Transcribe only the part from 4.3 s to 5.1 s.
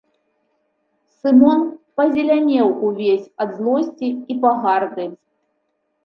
пагарды.